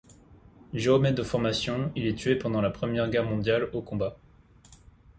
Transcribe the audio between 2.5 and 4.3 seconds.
la Première Guerre mondiale au combat.